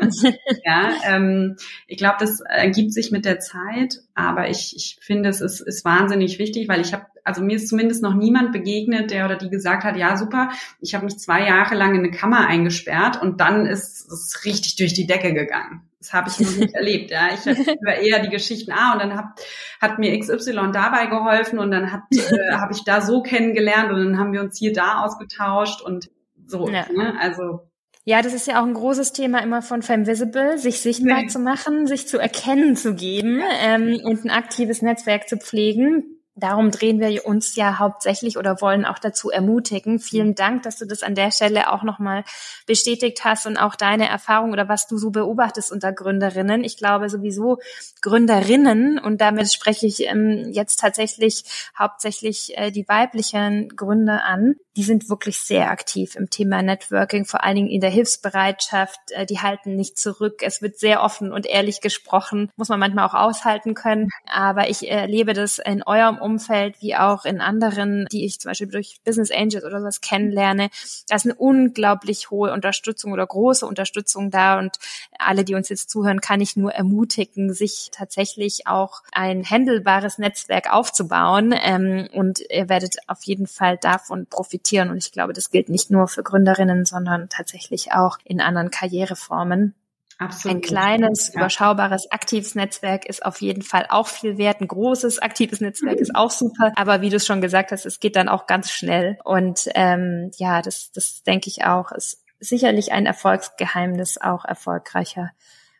[0.64, 1.56] ja, ähm,
[1.86, 5.84] ich glaube, das ergibt sich mit der Zeit, aber ich, ich finde, es ist, ist
[5.84, 9.50] wahnsinnig wichtig, weil ich habe also mir ist zumindest noch niemand begegnet, der oder die
[9.50, 10.48] gesagt hat, ja super,
[10.80, 14.76] ich habe mich zwei Jahre lang in eine Kammer eingesperrt und dann ist es richtig
[14.76, 15.87] durch die Decke gegangen.
[15.98, 17.10] Das habe ich noch nicht erlebt.
[17.10, 18.72] Ja, ich höre eher die Geschichten.
[18.72, 19.36] Ah, und dann hab,
[19.80, 24.04] hat mir XY dabei geholfen und dann hat äh, habe ich da so kennengelernt und
[24.04, 26.10] dann haben wir uns hier da ausgetauscht und
[26.46, 26.68] so.
[26.68, 26.86] Ja.
[26.92, 27.14] Ne?
[27.20, 27.68] Also
[28.04, 31.26] ja, das ist ja auch ein großes Thema immer von Femvisible, sich sichtbar nee.
[31.26, 36.70] zu machen, sich zu erkennen zu geben ähm, und ein aktives Netzwerk zu pflegen Darum
[36.70, 39.98] drehen wir uns ja hauptsächlich oder wollen auch dazu ermutigen.
[39.98, 42.24] Vielen Dank, dass du das an der Stelle auch nochmal
[42.66, 46.62] bestätigt hast und auch deine Erfahrung oder was du so beobachtest unter Gründerinnen.
[46.62, 47.58] Ich glaube sowieso
[48.02, 51.44] Gründerinnen und damit spreche ich ähm, jetzt tatsächlich
[51.78, 54.54] hauptsächlich äh, die weiblichen Gründer an.
[54.78, 59.00] Die sind wirklich sehr aktiv im Thema Networking, vor allen Dingen in der Hilfsbereitschaft.
[59.10, 60.40] Äh, die halten nicht zurück.
[60.40, 62.52] Es wird sehr offen und ehrlich gesprochen.
[62.54, 64.08] Muss man manchmal auch aushalten können.
[64.28, 68.68] Aber ich erlebe das in eurem Umfeld wie auch in anderen, die ich zum Beispiel
[68.68, 70.70] durch Business Angels oder sowas kennenlerne.
[71.08, 74.78] Da ist eine unglaublich hohe Unterstützung oder große Unterstützung da und
[75.18, 80.72] alle, die uns jetzt zuhören, kann ich nur ermutigen, sich tatsächlich auch ein händelbares Netzwerk
[80.72, 85.68] aufzubauen ähm, und ihr werdet auf jeden Fall davon profitieren und ich glaube, das gilt
[85.68, 89.74] nicht nur für Gründerinnen, sondern tatsächlich auch in anderen Karriereformen.
[90.18, 90.56] Absolut.
[90.56, 91.40] Ein kleines, ja.
[91.40, 94.60] überschaubares, aktives Netzwerk ist auf jeden Fall auch viel wert.
[94.60, 96.72] Ein großes, aktives Netzwerk ist auch super.
[96.74, 99.18] Aber wie du schon gesagt hast, es geht dann auch ganz schnell.
[99.24, 105.30] Und ähm, ja, das, das denke ich auch, ist sicherlich ein Erfolgsgeheimnis auch erfolgreicher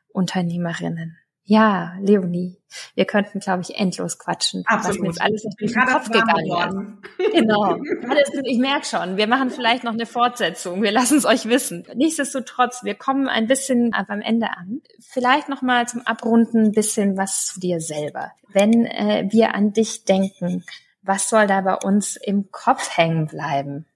[0.08, 1.18] Unternehmerinnen.
[1.50, 2.58] Ja, Leonie,
[2.94, 4.96] wir könnten, glaube ich, endlos quatschen, Absolut.
[4.96, 7.32] was mir jetzt alles durch den Kopf gegangen ist.
[7.32, 7.76] Genau.
[8.44, 10.82] ich merke schon, wir machen vielleicht noch eine Fortsetzung.
[10.82, 11.86] Wir lassen es euch wissen.
[11.94, 14.82] Nichtsdestotrotz, wir kommen ein bisschen beim Ende an.
[15.00, 18.32] Vielleicht noch mal zum Abrunden ein bisschen was zu dir selber.
[18.48, 20.66] Wenn äh, wir an dich denken,
[21.00, 23.86] was soll da bei uns im Kopf hängen bleiben?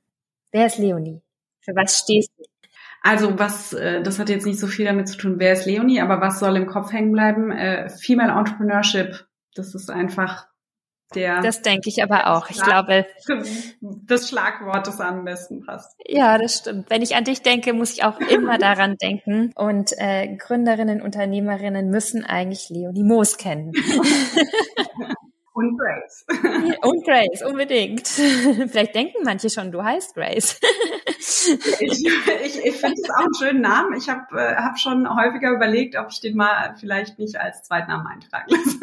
[0.52, 1.20] Wer ist Leonie?
[1.60, 2.44] Für was stehst du?
[3.02, 6.00] Also was, äh, das hat jetzt nicht so viel damit zu tun, wer ist Leonie,
[6.00, 7.50] aber was soll im Kopf hängen bleiben?
[7.50, 10.46] Äh, Female Entrepreneurship, das ist einfach
[11.14, 11.40] der.
[11.40, 12.50] Das denke ich aber auch.
[12.50, 13.06] Ich glaube.
[14.04, 15.96] Das Schlagwort, das am besten passt.
[16.06, 16.90] Ja, das stimmt.
[16.90, 19.52] Wenn ich an dich denke, muss ich auch immer daran denken.
[19.54, 23.72] Und äh, Gründerinnen, Unternehmerinnen müssen eigentlich Leonie Moos kennen.
[25.54, 26.24] Und Grace.
[26.82, 28.08] Und Grace, unbedingt.
[28.08, 30.58] Vielleicht denken manche schon, du heißt Grace.
[31.18, 32.06] ich
[32.44, 33.94] ich, ich finde es auch einen schönen Namen.
[33.94, 38.06] Ich habe äh, hab schon häufiger überlegt, ob ich den mal vielleicht nicht als Zweitnamen
[38.06, 38.78] eintragen lasse.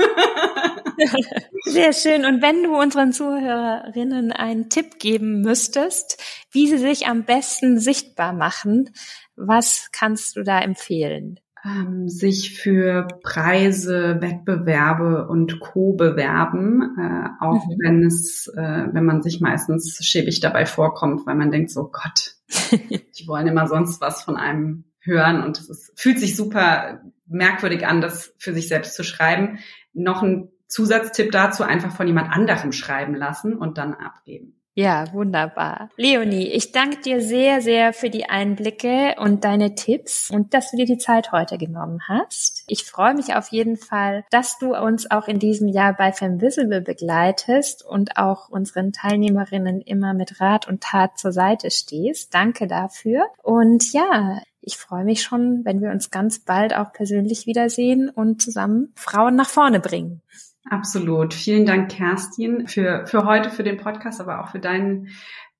[1.63, 2.25] Sehr schön.
[2.25, 8.33] Und wenn du unseren Zuhörerinnen einen Tipp geben müsstest, wie sie sich am besten sichtbar
[8.33, 8.93] machen,
[9.35, 11.39] was kannst du da empfehlen?
[11.65, 15.93] Ähm, sich für Preise, Wettbewerbe und Co.
[15.93, 17.77] bewerben, äh, auch mhm.
[17.83, 22.35] wenn es, äh, wenn man sich meistens schäbig dabei vorkommt, weil man denkt so, Gott,
[22.71, 27.87] die wollen immer sonst was von einem hören und es ist, fühlt sich super merkwürdig
[27.87, 29.59] an, das für sich selbst zu schreiben.
[29.93, 34.58] Noch ein Zusatztipp dazu, einfach von jemand anderem schreiben lassen und dann abgeben.
[34.75, 35.89] Ja, wunderbar.
[35.97, 40.77] Leonie, ich danke dir sehr, sehr für die Einblicke und deine Tipps und dass du
[40.77, 42.63] dir die Zeit heute genommen hast.
[42.67, 46.81] Ich freue mich auf jeden Fall, dass du uns auch in diesem Jahr bei Femvisible
[46.81, 52.33] begleitest und auch unseren Teilnehmerinnen immer mit Rat und Tat zur Seite stehst.
[52.33, 53.25] Danke dafür.
[53.43, 58.41] Und ja, ich freue mich schon, wenn wir uns ganz bald auch persönlich wiedersehen und
[58.41, 60.21] zusammen Frauen nach vorne bringen.
[60.69, 61.33] Absolut.
[61.33, 65.09] Vielen Dank, Kerstin, für, für heute, für den Podcast, aber auch für deinen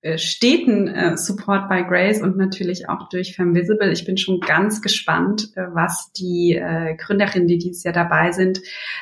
[0.02, 3.92] äh, steten äh, Support bei Grace und natürlich auch durch Femvisible.
[3.92, 8.62] Ich bin schon ganz gespannt, äh, was die äh, Gründerinnen, die dieses Jahr dabei sind,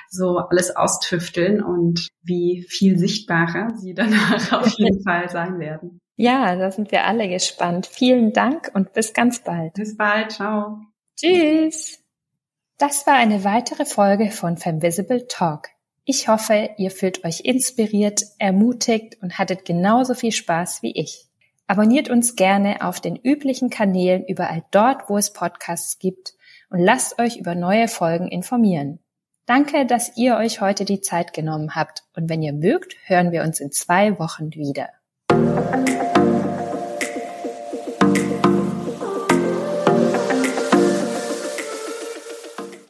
[0.10, 6.00] so alles austüfteln und wie viel sichtbarer sie danach auf jeden Fall sein werden.
[6.15, 7.86] Ja, da sind wir alle gespannt.
[7.86, 9.74] Vielen Dank und bis ganz bald.
[9.74, 10.32] Bis bald.
[10.32, 10.80] Ciao.
[11.15, 12.00] Tschüss.
[12.80, 15.67] Das war eine weitere Folge von Femvisible Talk.
[16.10, 21.28] Ich hoffe, ihr fühlt euch inspiriert, ermutigt und hattet genauso viel Spaß wie ich.
[21.67, 26.36] Abonniert uns gerne auf den üblichen Kanälen überall dort, wo es Podcasts gibt
[26.69, 29.00] und lasst euch über neue Folgen informieren.
[29.46, 33.44] Danke, dass ihr euch heute die Zeit genommen habt und wenn ihr mögt, hören wir
[33.44, 34.88] uns in zwei Wochen wieder.